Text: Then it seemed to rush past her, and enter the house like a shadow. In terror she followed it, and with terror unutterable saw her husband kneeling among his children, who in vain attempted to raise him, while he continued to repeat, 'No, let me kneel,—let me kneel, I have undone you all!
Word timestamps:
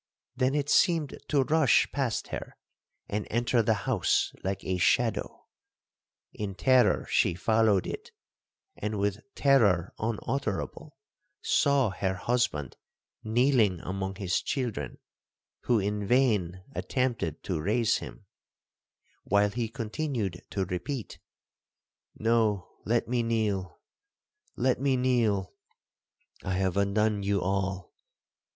Then 0.35 0.55
it 0.55 0.67
seemed 0.67 1.15
to 1.27 1.43
rush 1.43 1.87
past 1.91 2.29
her, 2.29 2.57
and 3.07 3.27
enter 3.29 3.61
the 3.61 3.75
house 3.85 4.33
like 4.43 4.63
a 4.65 4.79
shadow. 4.79 5.45
In 6.33 6.55
terror 6.55 7.05
she 7.07 7.35
followed 7.35 7.85
it, 7.85 8.09
and 8.75 8.97
with 8.97 9.21
terror 9.35 9.93
unutterable 9.99 10.97
saw 11.43 11.91
her 11.91 12.15
husband 12.15 12.77
kneeling 13.23 13.79
among 13.81 14.15
his 14.15 14.41
children, 14.41 14.97
who 15.65 15.77
in 15.77 16.07
vain 16.07 16.63
attempted 16.73 17.43
to 17.43 17.61
raise 17.61 17.97
him, 17.97 18.25
while 19.25 19.51
he 19.51 19.69
continued 19.69 20.41
to 20.49 20.65
repeat, 20.65 21.19
'No, 22.17 22.69
let 22.85 23.07
me 23.07 23.21
kneel,—let 23.21 24.81
me 24.81 24.97
kneel, 24.97 25.53
I 26.43 26.53
have 26.53 26.75
undone 26.75 27.21
you 27.21 27.39
all! 27.43 27.93